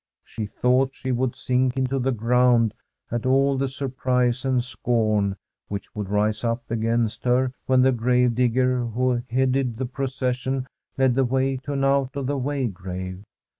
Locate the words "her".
7.25-7.53